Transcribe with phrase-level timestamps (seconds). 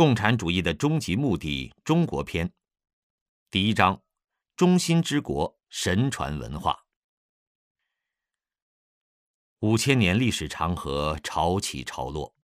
[0.00, 2.50] 共产主义的终极目的——中国篇，
[3.50, 4.02] 第一章：
[4.56, 6.86] 中心之国神传文化。
[9.58, 12.34] 五千年历史长河潮起潮落，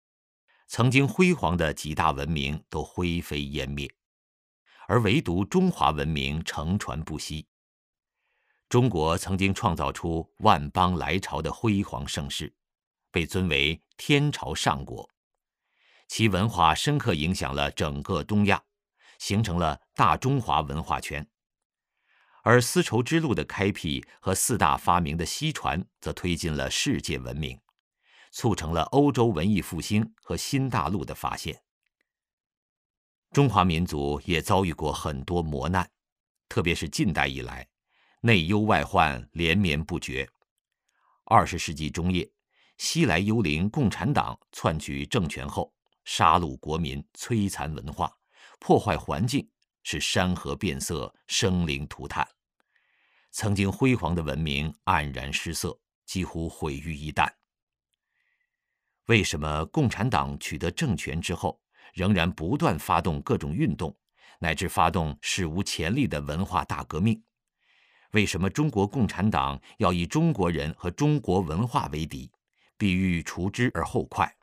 [0.66, 3.90] 曾经辉煌的几大文明都灰飞烟灭，
[4.86, 7.46] 而唯独中华文明承传不息。
[8.68, 12.54] 中国曾经创造出万邦来朝的辉煌盛世，
[13.10, 15.08] 被尊为天朝上国。
[16.08, 18.62] 其文化深刻影响了整个东亚，
[19.18, 21.26] 形成了大中华文化圈。
[22.42, 27.58] 而丝绸之路的开辟和四大发明的西传，则推进了世界文明，
[28.30, 31.60] 促成了欧洲文艺复兴和新大陆的发现。
[33.32, 35.90] 中华民族也遭遇过很多磨难，
[36.48, 37.66] 特别是近代以来，
[38.20, 40.26] 内忧外患连绵不绝。
[41.24, 42.30] 二十世纪中叶，
[42.78, 45.74] 西来幽灵共产党篡取政权后。
[46.06, 48.10] 杀戮国民，摧残文化，
[48.58, 49.46] 破坏环境，
[49.82, 52.26] 使山河变色，生灵涂炭。
[53.32, 57.28] 曾经辉煌的文明黯然失色，几乎毁于一旦。
[59.06, 61.60] 为什么共产党取得政权之后，
[61.92, 63.94] 仍然不断发动各种运动，
[64.38, 67.20] 乃至发动史无前例的文化大革命？
[68.12, 72.30] 为什么中国共产党要以中国人和中国文化为敌，
[72.78, 74.35] 必欲除之而后快？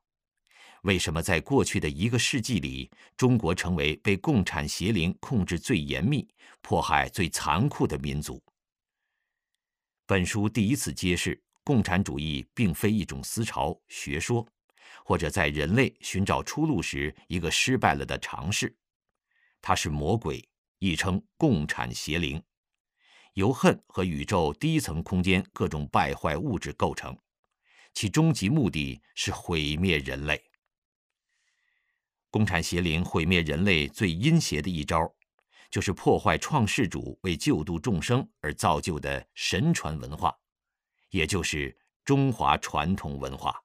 [0.84, 6.28] 为什么在过去的一个世纪里，中国成为被共产邪灵控制最严密、
[6.62, 8.44] 迫害最残酷的民族？
[10.06, 14.46] 本书第一次揭示，共产主义并非一种思潮、学说，
[15.06, 18.76] 或者在人类寻找出路时一个失败了的尝试。
[19.62, 20.46] 它是魔鬼，
[20.80, 22.44] 亦称共产邪灵，
[23.36, 27.18] 由恨和宇宙低层空间各种败坏物质构成，
[27.94, 30.44] 其终极目的是毁灭人类。
[32.34, 35.08] 共产邪灵毁灭人类最阴邪的一招，
[35.70, 40.36] 就是破坏创世主为救度众生而造就的神传文化，
[41.12, 43.64] 也就是中华传统文化。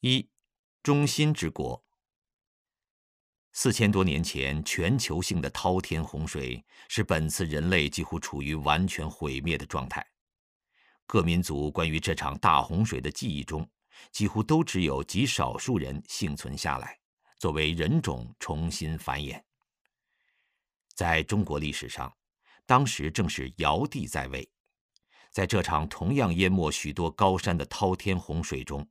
[0.00, 0.28] 一，
[0.82, 1.84] 中心之国。
[3.52, 10.04] 四千多年前，全球性的滔天洪水使本次人类几乎处于完全毁灭的状态。
[11.06, 13.64] 各民族关于这场大洪水的记忆中。
[14.10, 16.98] 几乎都只有极少数人幸存下来，
[17.38, 19.42] 作为人种重新繁衍。
[20.94, 22.12] 在中国历史上，
[22.66, 24.50] 当时正是尧帝在位，
[25.30, 28.88] 在这场同样淹没许多高山的滔天洪水中，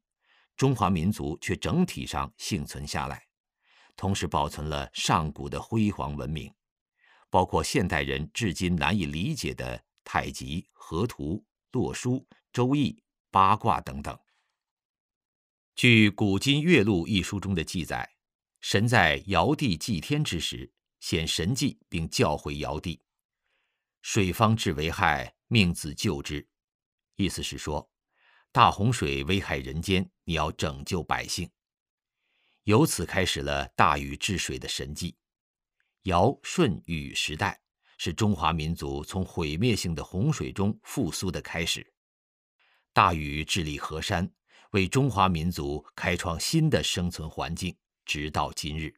[0.55, 3.27] 中华民族却整体上幸存下来，
[3.95, 6.53] 同时保存了上古的辉煌文明，
[7.29, 14.17] 包括现代人至今难以理解的太极、河图、洛书、周易、八卦等等。
[15.77, 18.15] 据《古今月录》一书中的记载，
[18.61, 20.71] 神在尧帝祭天之时
[21.01, 22.99] 显神迹，并教诲尧帝
[24.01, 26.47] ：“水方至为害，命子救之。”
[27.15, 27.87] 意思是说，
[28.51, 31.47] 大洪水危害人间，你要拯救百姓。
[32.63, 35.15] 由此开始了大禹治水的神迹。
[36.05, 37.61] 尧舜禹时代
[37.99, 41.93] 是中华民族从毁灭性的洪水中复苏的开始。
[42.93, 44.27] 大禹治理河山。
[44.71, 48.93] 为中华民族开创新的生存环境，直到今日。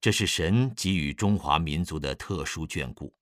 [0.00, 3.14] 这是神给予中华民族的特殊眷顾。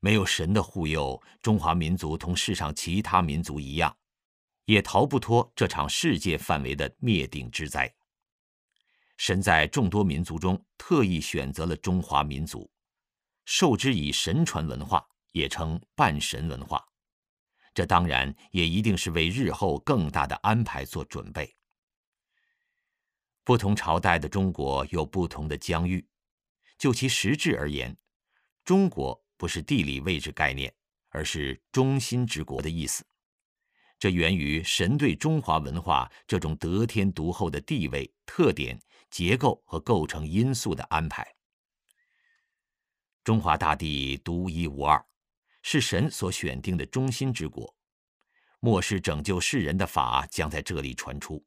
[0.00, 3.96] 没有神的护佑，中华民族同世上其他民族一样，
[4.66, 7.92] 也逃不脱这场世界范围的灭顶之灾。
[9.16, 12.70] 神在众多民族中特意选择了中华民族，
[13.44, 16.87] 授之以神传文化，也称半神文化。
[17.78, 21.54] 这当然也一定是为日后更大的安排做准备。
[23.44, 26.04] 不同朝代的中国有不同的疆域，
[26.76, 27.96] 就其实质而言，
[28.64, 30.74] 中国不是地理位置概念，
[31.10, 33.06] 而是中心之国的意思。
[33.96, 38.76] 这源于神对中华文化这种得天独厚的地位、特点、
[39.08, 41.24] 结构和构成因素的安排。
[43.22, 45.00] 中华大地独一无二。
[45.70, 47.76] 是神所选定的中心之国，
[48.60, 51.44] 末世拯救世人的法将在这里传出。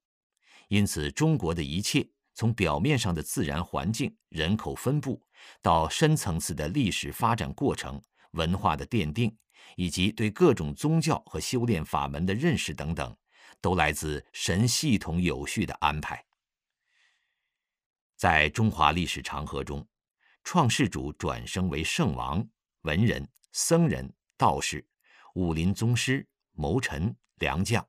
[0.67, 5.19] 因此，中国的一切，从表面上的自然环境、人口分布，
[5.59, 7.99] 到深层次的历史发展过程、
[8.33, 9.35] 文化的奠定，
[9.75, 13.17] 以及对各种宗教和修炼法门的认识等等，
[13.59, 16.23] 都来自神系统有序的安排。
[18.15, 19.83] 在中华历史长河中，
[20.43, 22.47] 创世主转生为圣王、
[22.81, 23.27] 文人。
[23.53, 24.81] 僧人、道士、
[25.33, 27.85] 武林宗师、谋臣、良将，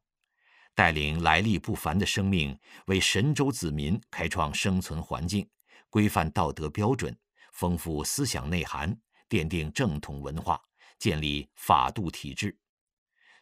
[0.74, 5.48] 带领来历不凡的生命，为神州子民开创生存环境，
[5.88, 7.16] 规范道德标准，
[7.52, 8.92] 丰富思想内涵，
[9.28, 10.60] 奠定正统文化，
[10.98, 12.58] 建立法度体制。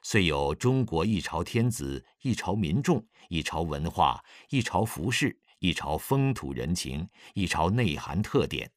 [0.02, 8.70] 虽有中国一朝天子、一朝民众、一朝文化、一朝服饰、一朝风土人情、一朝内涵特点，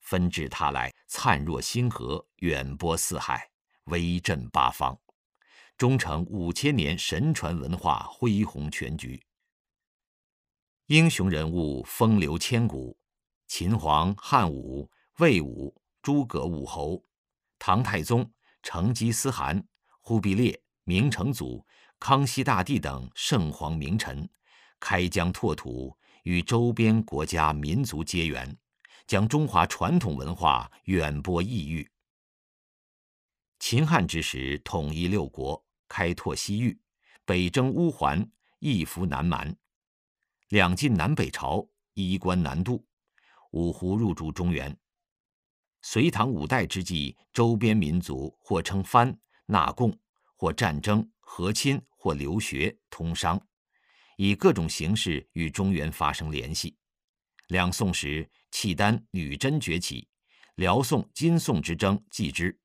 [0.00, 3.50] 纷至沓来，灿若星河，远播四海，
[3.84, 4.98] 威震八方，
[5.76, 9.22] 终成五千年神传文化恢宏全局。
[10.86, 12.96] 英雄人物风流千古，
[13.46, 17.04] 秦皇汉武、魏武、诸葛武侯、
[17.58, 18.32] 唐太宗、
[18.62, 19.62] 成吉思汗。
[20.00, 21.62] 忽必烈、明成祖、
[22.00, 24.26] 康熙大帝等圣皇名臣，
[24.80, 28.56] 开疆拓土，与周边国家民族结缘，
[29.12, 31.86] 将中华传统文化远播异域。
[33.58, 36.80] 秦汉之时，统一六国，开拓西域，
[37.26, 38.26] 北征乌桓，
[38.58, 39.54] 一服南蛮；
[40.48, 42.82] 两晋南北朝，衣冠南渡，
[43.50, 44.74] 五胡入主中原。
[45.82, 49.14] 隋唐五代之际，周边民族或称藩。
[49.44, 49.94] 纳贡，
[50.36, 53.38] 或战争、和亲，或留学、通商，
[54.16, 56.74] 以各种形式与中原发生联系。
[57.48, 60.06] 两宋时，契丹、女真崛起，
[60.54, 62.56] 辽宋、金宋之争继之。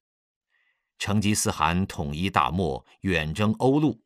[1.00, 4.00] 成吉思汗统一大漠，远征欧陆；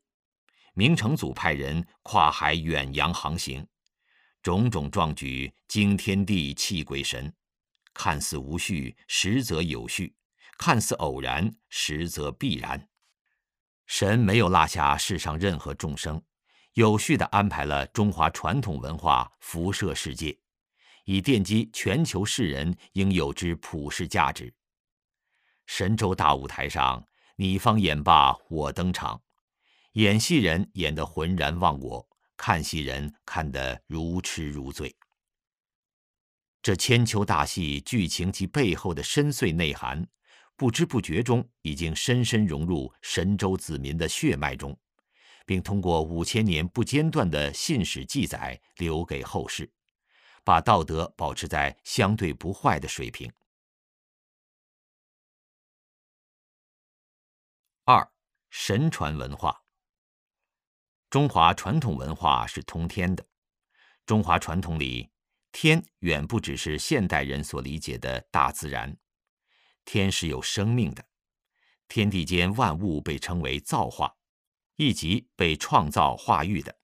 [0.73, 3.67] 明成祖派人跨海远洋航行，
[4.41, 7.33] 种种壮举惊天地、泣鬼神，
[7.93, 10.15] 看似无序，实则有序。
[10.57, 12.87] 看似偶然，实则必然。
[13.87, 16.21] 神没有落下世上任何众生，
[16.73, 20.37] 有序地安排了中华传统文化辐射世界，
[21.05, 24.53] 以奠基全球世人应有之普世价值。
[25.65, 27.05] 神州大舞台上，
[27.35, 29.21] 你方演罢我登场，
[29.93, 34.95] 演戏人演得浑然忘我，看戏人看得如痴如醉。
[36.61, 40.07] 这千秋大戏剧情及背后的深邃内涵。
[40.57, 44.77] 不知不觉中，已经深深融入神州子民的血脉中，
[45.43, 49.67] 并通过五千年不间断的信史记载留给后世，
[50.43, 53.31] 把道德保持在相对不坏的水平。
[57.83, 58.11] 二、
[58.49, 59.63] 神传文化。
[61.09, 63.25] 中华传统文化是通天的，
[64.05, 65.11] 中华传统里，
[65.51, 68.97] 天远不只是现代人所理解的大自然。
[69.83, 71.05] 天是有生命的，
[71.87, 74.15] 天地间万物被称为造化，
[74.75, 76.80] 亦即被创造化育的。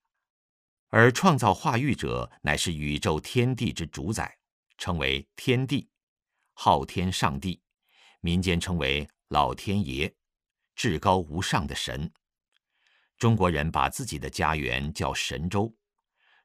[0.89, 4.37] 而创造化育者乃是宇宙天地之主宰，
[4.77, 5.89] 称为天地，
[6.53, 7.61] 昊天上帝，
[8.21, 10.13] 民间称为老天爷，
[10.75, 12.11] 至高无上的神。
[13.17, 15.75] 中国人把自己的家园叫神州，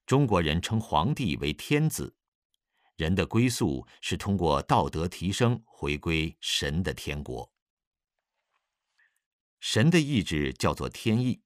[0.06, 2.17] 中国人称皇帝为天子。
[2.97, 7.53] 人的归宿是通过道德提升回归神的天国。
[9.61, 11.41] 神的意志叫做天意，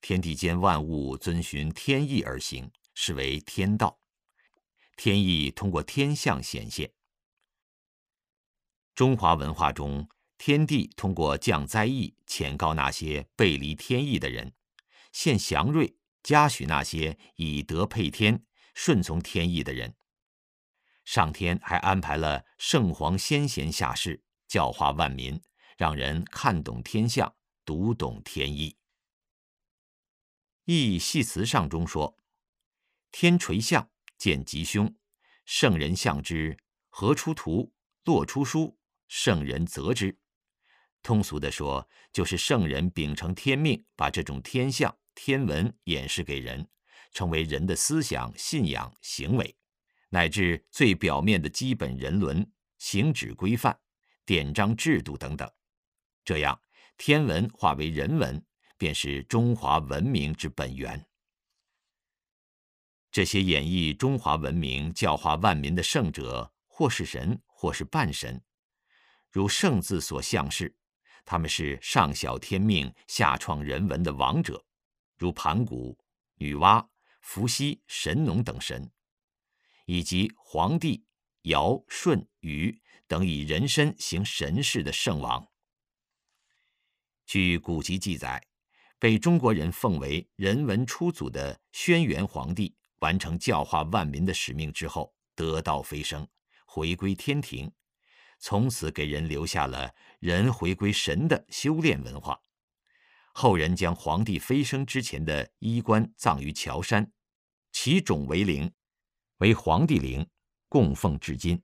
[0.00, 4.00] 天地间万物遵循天意而行，是为天道。
[4.96, 6.92] 天意通过天象显现。
[8.94, 14.52] 中华文化中，天地通过降灾异，谴告那些背离天意的人，
[15.12, 18.44] 献祥瑞，嘉许那些以德配天、
[18.74, 19.94] 顺从天意的人。
[21.04, 25.40] 上天还安排了圣皇先贤下世，教化万民，
[25.76, 28.70] 让人看懂天象，读懂天意。
[30.72, 32.16] 《易系辞上》中说
[33.10, 34.94] ：“天垂象，见吉凶。
[35.44, 36.56] 圣人象之，
[36.90, 37.72] 何出图？
[38.04, 40.16] 落出书，圣人则之。”
[41.02, 46.64] 通俗的说，就是圣人秉承天命，把这种天象、天文演示给人，
[47.12, 49.56] 成为人的思想、信仰、行为。
[50.10, 52.48] 乃至最表面的基本人伦、
[52.78, 53.76] 行止规范、
[54.24, 55.50] 典章制度等等，
[56.24, 56.60] 这样
[56.96, 58.40] 天文化为人文，
[58.80, 61.06] 便是中华文明之本源。
[63.10, 68.42] 这些演绎中华文明、教化万民的圣者，或是神，或是半神，
[69.28, 70.74] 如“圣”字所象示，
[71.26, 74.64] 他们是上晓天命、下创人文的王者，
[75.18, 75.98] 如盘古、
[76.36, 76.88] 女娲、
[77.20, 78.90] 伏羲、神农等神。
[79.84, 81.04] 以及黄帝、
[81.42, 85.46] 尧、舜、禹等以人身行神事的圣王。
[87.26, 88.40] 据古籍记载，
[89.00, 96.28] 被中国人奉为人文初祖的轩辕皇帝，完成教化万民的使命之后，得道飞升，
[96.66, 97.72] 回归天庭，
[98.38, 102.38] 从此给人留下了人回归神的修炼文化。
[103.32, 107.10] 后人将皇帝飞升之前的衣冠葬于桥山，
[107.72, 108.70] 其冢为陵，
[109.38, 110.28] 为皇帝陵，
[110.68, 111.62] 供奉至今。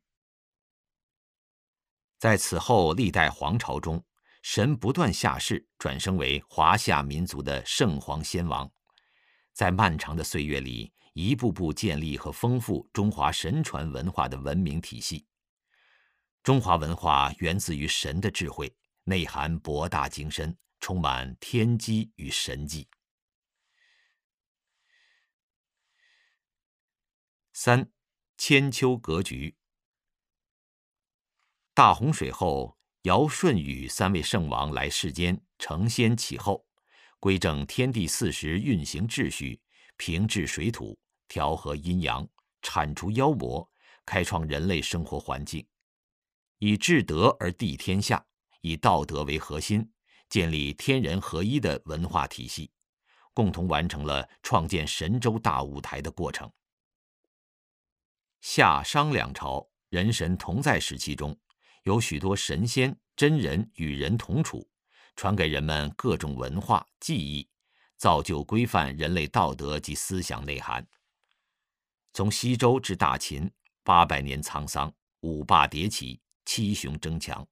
[2.18, 4.02] 在此后历代皇朝中，
[4.48, 8.70] 神不断下世，转生为华夏民族的圣皇先王，
[9.52, 15.26] 在漫长的岁月里，一步步建立和丰富中华神传文化的文明体系。
[16.44, 18.72] 中华文化源自于神的智慧，
[19.02, 22.88] 内涵博大精深，充满天机与神迹。
[27.52, 27.90] 三，
[28.38, 29.56] 千秋格局。
[31.74, 32.75] 大洪水后，
[33.06, 36.66] 尧舜禹三位圣王来世间承先启后，
[37.20, 39.60] 规正天地四时运行秩序，
[39.96, 40.98] 平治水土，
[41.28, 42.28] 调和阴阳，
[42.62, 43.70] 铲除妖魔，
[44.04, 45.64] 开创人类生活环境。
[46.58, 48.26] 以至德而地天下，
[48.60, 49.88] 以道德为核心，
[50.28, 52.72] 建立天人合一的文化体系，
[53.32, 56.50] 共同完成了创建神州大舞台的过程。
[58.40, 61.38] 夏商两朝人神同在时期中，
[61.86, 64.68] 有许多神仙真人与人同处，
[65.14, 67.48] 传给人们各种文化技艺，
[67.96, 70.84] 造就规范人类道德及思想内涵。
[72.12, 73.48] 从西周至大秦，
[73.84, 76.20] 八百年沧桑，五霸迭起。
[76.44, 77.44] 七雄争强，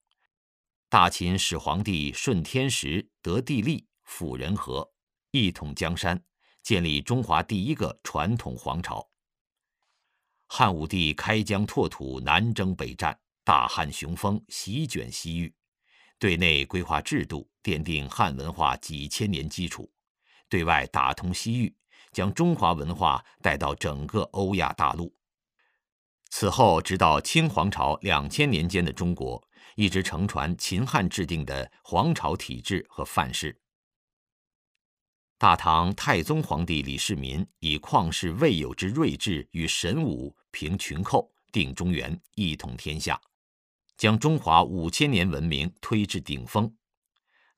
[0.88, 4.88] 大秦始皇帝顺天时得地利辅人和，
[5.32, 6.24] 一统江山，
[6.62, 9.10] 建立中华第一个传统皇朝。
[10.46, 15.54] 汉武帝开疆拓土，南征北战，大汉雄风席卷西域，
[16.18, 19.84] 对内规划制度，奠定汉文化几千年基础；
[20.48, 21.76] 对外打通西域，
[22.10, 25.14] 将中华文化带到整个欧亚大陆。
[26.30, 29.46] 此后，直到清皇朝两千年间的中国，
[29.76, 33.60] 一直承传秦汉制定的皇朝体制和范式。
[35.36, 43.20] 大唐太宗皇帝李世民以旷世未有之睿智与神武，平群寇，定中原，一统天下，
[43.96, 46.74] 将中华五千年文明推至顶峰。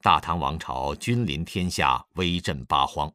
[0.01, 3.13] 大唐王朝君临天下，威震八荒，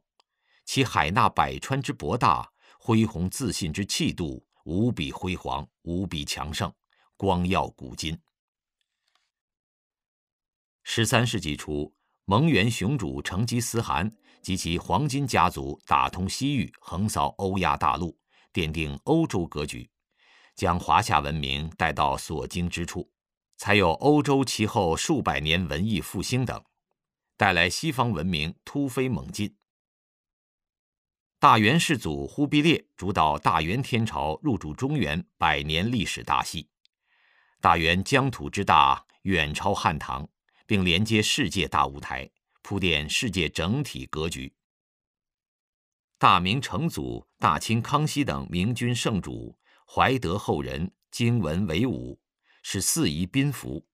[0.64, 4.46] 其海纳百川之博大，恢宏自信之气度。
[4.64, 6.72] 无比辉煌，无比强盛，
[7.16, 8.16] 光耀古今。
[10.84, 11.92] 十三世纪初，
[12.26, 18.16] 蒙元雄主成吉思汗及其黄金家族打通西域，横扫欧亚大陆，
[18.52, 19.90] 奠定欧洲格局，
[20.54, 23.10] 将华夏文明带到所经之处，
[23.62, 26.64] 才有欧洲其后数百年文艺复兴等，
[27.36, 29.56] 带来西方文明突飞猛进。
[31.38, 36.68] 大元世祖忽必烈主导大元天朝入主中原百年历史大戏，
[37.60, 40.28] 大元疆土之大远超汉唐，
[40.66, 42.28] 并连接世界大舞台，
[42.62, 44.52] 铺垫世界整体格局。
[46.18, 52.18] 大明成祖大清康熙等明君圣主怀德后人经文为武，
[52.62, 53.86] 是四夷宾服，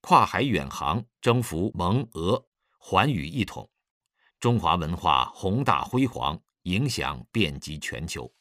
[0.00, 2.46] 跨海远航征服蒙俄，
[2.78, 3.70] 寰宇一统，
[4.38, 6.40] 中华文化宏大辉煌。
[6.64, 8.32] 影响遍及全球。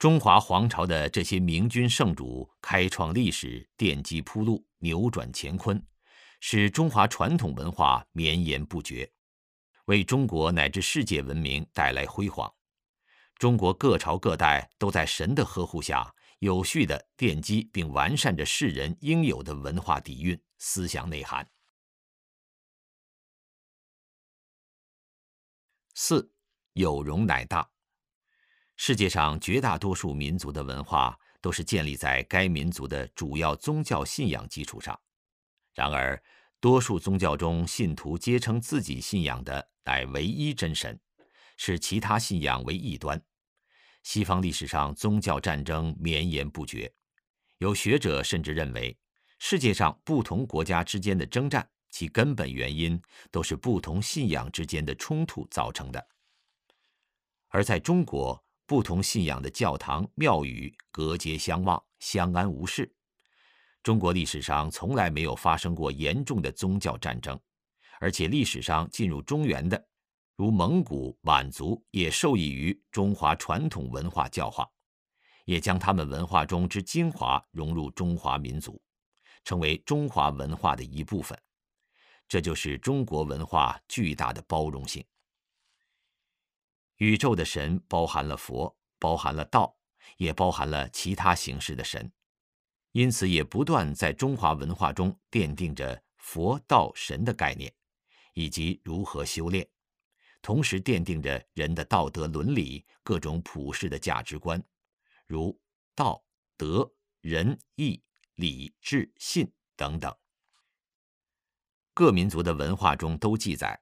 [0.00, 5.80] 中华皇朝的这些明君圣主开创历史，奠基铺路，扭转乾坤，
[6.40, 9.08] 使中华传统文化绵延不绝，
[9.84, 12.52] 为中国乃至世界文明带来辉煌。
[13.36, 21.48] 中国各朝各代都在神的呵护下，有序地奠基并完善着世人应有的文化底蕴、思想内涵。
[25.94, 26.30] 四。
[26.74, 27.68] 有容乃大。
[28.76, 34.98] 世界上绝大多数民族的文化都是建立在该民族的主要宗教信仰基础上。
[35.74, 36.22] 然而，
[36.60, 40.98] 多数宗教中信徒皆称自己信仰的乃唯一真神，
[41.56, 43.20] 视其他信仰为异端。
[44.02, 46.92] 西方历史上宗教战争绵延不绝，
[47.58, 48.96] 有学者甚至认为，
[49.38, 56.08] 世界上不同国家之间的征战，其根本原因都是不同信仰之间的冲突造成的。
[57.48, 62.94] 而在中国，不同信仰的教堂、庙宇隔街相望，相安无事。
[63.82, 67.38] 中国历史上从来没有发生过严重的宗教战争，
[67.98, 69.88] 而且历史上进入中原的，
[70.40, 74.66] 如蒙古、满族，也受益于中华传统文化教化，
[75.44, 78.80] 也将他们文化中之精华融入中华民族，
[79.44, 81.38] 成为中华文化的一部分。
[82.26, 85.04] 这就是中国文化巨大的包容性。
[86.96, 89.76] 宇宙的神包含了佛，包含了道，
[90.16, 92.10] 也包含了其他形式的神，
[92.92, 97.70] 因此也不断在中华文化中奠定着佛道神的概念，
[98.32, 99.68] 以及如何修炼，
[100.42, 104.62] 同时奠定着人的道德伦理、各种普世的价值观，
[105.26, 105.58] 如
[105.94, 106.22] 道、
[106.56, 108.02] 德、仁、义、
[108.36, 110.14] 礼、智、信等等。
[111.92, 113.78] 各民族的文化中都记载，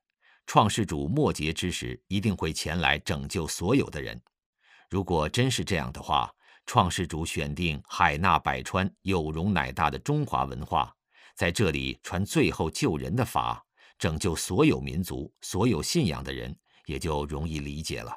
[0.47, 4.21] 创世主末节之时一定会前来拯救所有的人。
[4.91, 6.35] 如果真是这样的话，
[6.67, 10.93] 创世主选定海纳百川、有容乃大的中华文化，
[11.37, 13.65] 在这里传最后救人的法，
[13.99, 18.17] 拯救所有民族、所有信仰的人，也就容易理解了。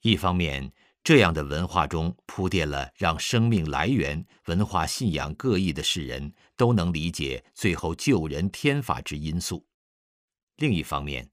[0.00, 0.72] 一方面，
[1.04, 9.64] 这样的文化中铺垫了让生命来源、文化信仰各异的世人都能理解最后救人天法之因素；
[10.56, 11.30] 另一方面，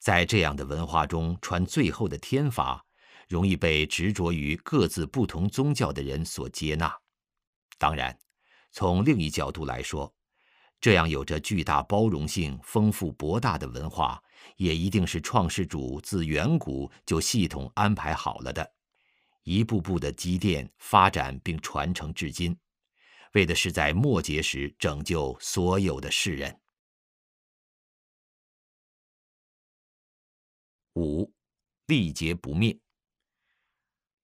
[0.00, 2.84] 在这样的文化中传最后的天法。
[3.28, 6.98] 容易被执着于各自不同宗教的人所接纳。
[7.76, 8.18] 当然，
[8.72, 10.10] 从另一角度来说，
[10.80, 14.22] 这样有着巨大包容性、丰富博大的文化，
[14.56, 18.72] 也一定是创世主自远古就系统安排好了的，
[19.42, 22.56] 一步步的积淀、发展并传承至今，
[23.32, 26.60] 为的是在末节时拯救所有的世人。
[30.94, 31.32] 五，
[31.86, 32.78] 历劫不灭。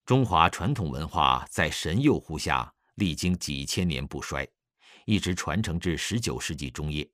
[0.04, 4.46] 中华传统文化在神佑护下，历经几千年不衰，
[5.04, 7.08] 一直传承至十九世纪中叶。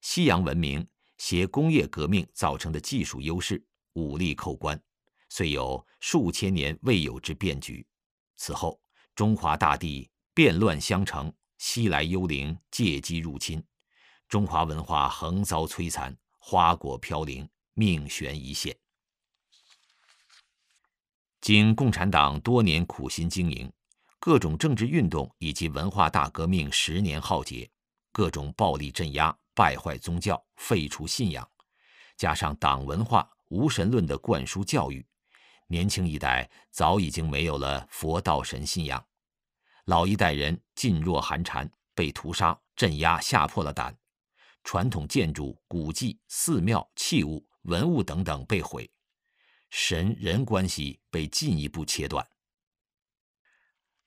[0.00, 0.86] 西洋文明
[1.18, 4.80] 携工业革命造成的技术优势，武力扣关，
[5.28, 7.86] 遂有数千年未有之变局。
[8.36, 8.80] 此后，
[9.14, 13.62] 中华大地变乱相承，西来幽灵借机入侵，
[14.28, 18.76] 中华文化横遭摧残，花果飘零，命悬一线。
[21.40, 23.72] 经共产党多年苦心经营，
[24.24, 27.68] 各种政治运动以及文化大革命十年浩劫，
[28.12, 31.50] 各种暴力镇压、败坏宗教、废除信仰，
[32.16, 35.04] 加上党文化无神论的灌输教育，
[35.66, 39.04] 年轻一代早已经没有了佛道神信仰，
[39.86, 43.92] 老一代人噤若寒蝉，被屠杀、镇压吓破了胆，
[44.62, 48.88] 传统建筑、古迹、寺庙、器物、文物等等被毁。
[49.70, 52.24] 神人关系被进一步切断，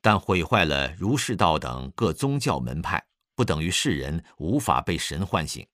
[0.05, 5.65] 但毁坏了儒释道等各宗教门派，不等于世人无法被神唤醒。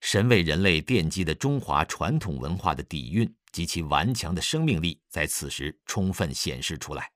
[0.00, 7.12] 神为人类奠基的中华传统文化的底蕴及其顽强的生命力，在此时充分显示出来。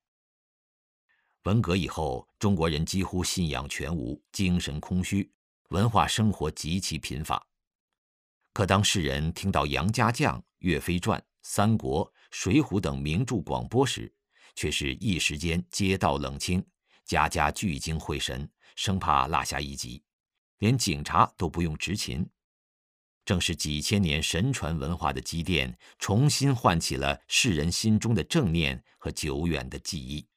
[1.43, 5.29] 文革以后，中国人几乎信仰全无，精神空虚，
[5.71, 7.45] 文化生活极其贫乏。
[8.53, 14.15] 可当世人听到杨家将《岳飞传》，三国、水浒等名著广播时，
[14.61, 16.63] 却是一时间街道冷清，
[17.07, 18.47] 家家聚精会神，
[18.77, 20.03] 生怕落下一级，
[20.59, 22.29] 连警察都不用执勤。
[23.25, 30.29] 正是几千年神传文化的积淀，重新唤起了世人心中的正念和久远的记忆。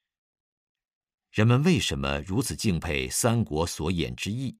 [1.30, 4.56] 人们为什么如此敬佩三国所演之义？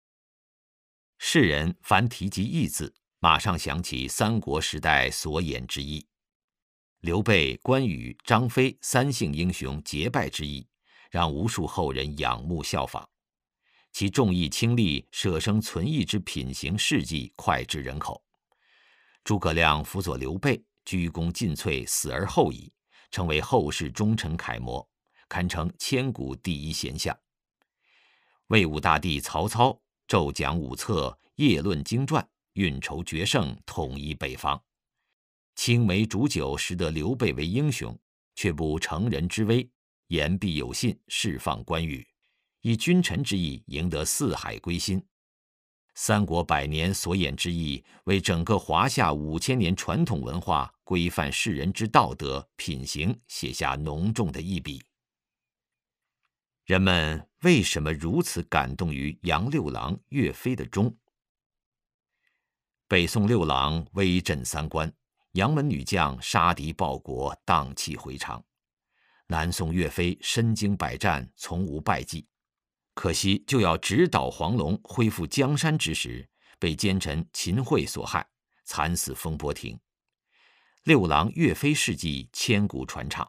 [1.16, 6.06] 世人凡提及义字，马上想起三国时代所演之义。
[7.04, 10.66] 刘备、关羽、张飞三姓英雄结拜之意，
[11.10, 13.06] 让无数后人仰慕效仿。
[13.92, 18.24] 其重义轻利、舍生存义之品行事迹脍炙人口。
[19.22, 22.72] 诸葛亮辅佐刘备，鞠躬尽瘁，死而后已，
[23.10, 24.88] 成为后世忠臣楷模，
[25.28, 27.14] 堪称千古第一贤相。
[28.46, 34.58] 魏武大帝曹操骤讲五策，夜论经传，运筹决胜，统一北方。
[35.54, 37.96] 青梅煮酒，识得刘备为英雄，
[38.34, 39.68] 却不成人之危，
[40.08, 42.06] 言必有信，释放关羽，
[42.60, 45.02] 以君臣之义赢得四海归心。
[45.94, 54.82] 三国百年所演之意，为整个华夏五千年传统文化规范世人之道德品行写下浓重的一笔。
[56.64, 60.92] 人们为什么如此感动于杨六郎、岳飞的忠？
[62.88, 64.92] 北宋六郎威震三关。
[65.34, 68.40] 杨门女将杀敌报国，荡气回肠；
[69.26, 72.24] 南宋岳飞身经百战，从无败绩。
[72.94, 76.28] 可惜就要直捣黄龙，恢复江山之时，
[76.60, 78.24] 被奸臣秦桧所害，
[78.64, 79.76] 惨死风波亭。
[80.84, 83.28] 六郎岳飞事迹千古传唱，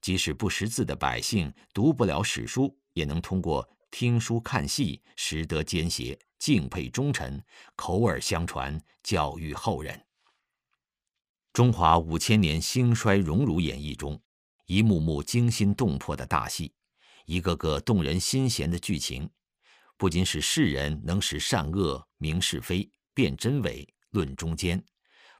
[0.00, 7.40] 即使不识字的百姓读不了史书，也能通过听书看戏，识得奸邪，敬佩忠臣，
[7.76, 10.05] 口耳相传，教育后人。
[11.56, 14.20] 中华五千年兴衰荣辱演绎中，
[14.66, 16.70] 一幕幕惊心动魄的大戏，
[17.24, 19.26] 一个个动人心弦的剧情，
[19.96, 24.84] 不仅使世人能识善恶、明是非、辨真伪、论中间，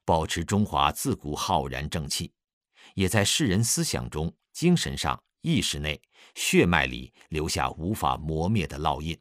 [0.07, 2.33] 保持中华自古浩然正气，
[2.95, 6.01] 也在世人思想中、精神上、意识内、
[6.35, 9.15] 血脉里留下无法磨灭的烙印。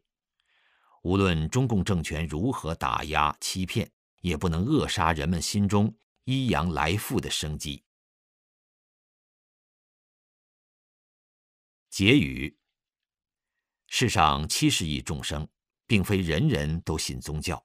[1.04, 5.94] 无论中共政权如何打压欺骗，也不能扼杀人们心中
[6.26, 7.84] 依阳来复的生机。
[11.90, 12.58] 结语：
[13.88, 15.48] 世上七十亿众生，
[15.88, 17.64] 并非人人都信宗教，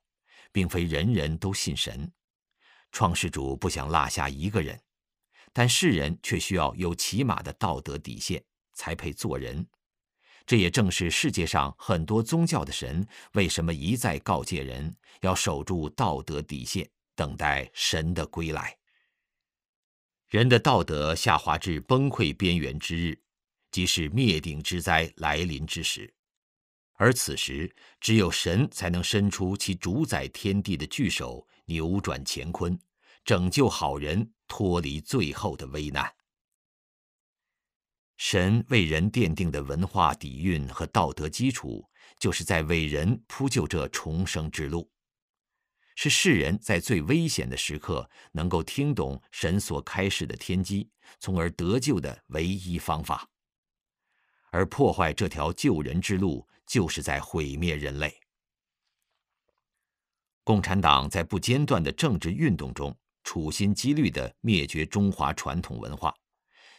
[0.53, 2.13] 并非人人都信神。
[2.93, 4.81] 创世主不想落下一个人，
[5.53, 8.45] 但世人却需要有起码的道德底线，
[8.75, 9.67] 才配做人。
[10.45, 18.75] 这也正是世界上很多宗教的神为什么一再告诫人要守住道德底线，等待神的归来。
[20.31, 23.23] 人的道德下滑至崩溃边缘之日，
[23.71, 26.11] 即是灭顶之灾来临之时，
[26.95, 32.81] 而此时只有神才能伸出其主宰天地的巨手，扭转乾坤，
[33.23, 36.11] 拯救好人脱离最后的危难。
[38.17, 41.85] 神为人奠定的文化底蕴和道德基础，
[42.19, 44.91] 就是在为人铺就这重生之路，
[46.03, 53.29] 是世人在最危险的时刻能够听懂神所开示的天机，从而得救的唯一方法。
[54.51, 58.19] 而破坏这条救人之路，就是在毁灭人类。
[60.43, 66.15] 共产党在不间断的政治运动中，处心积虑地灭绝中华传统文化。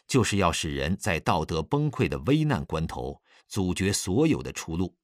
[0.08, 4.98] 就是要使人在道德崩溃的危难关头阻绝所有的出路。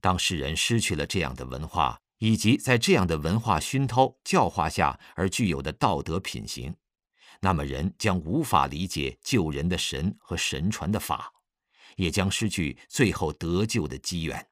[0.00, 6.74] 当世人失去了这样的文化，以及在这样的文化熏陶教化下而具有的道德品行，
[7.40, 11.32] 那么人将无法理解救人的神和神传的法，
[11.96, 14.48] 也将失去最后得救的机缘。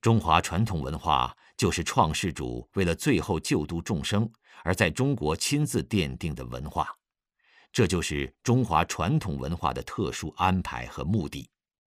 [0.00, 4.30] 中华传统文化就是创世主为了最后救度众生
[4.62, 6.94] 而在中国亲自奠定的文化。
[7.72, 11.48] 这就是中华传统文化的特殊安排和目的。